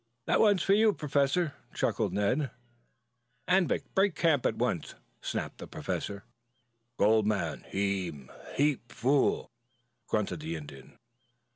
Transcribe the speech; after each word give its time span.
"That's 0.25 0.39
one 0.39 0.57
for 0.57 0.73
you, 0.73 0.93
Professor," 0.93 1.53
chuckled 1.75 2.11
Ned. 2.11 2.49
"Anvik! 3.47 3.83
We 3.83 3.91
break 3.93 4.15
camp 4.15 4.47
at 4.47 4.55
once," 4.55 4.93
fairly 4.93 5.03
snapped 5.21 5.59
the 5.59 5.67
Professor. 5.67 6.23
"Gold 6.97 7.27
man 7.27 7.61
him 7.67 8.31
heap 8.55 8.91
fool," 8.91 9.51
grunted 10.07 10.39
the 10.39 10.55
Indian. 10.55 10.97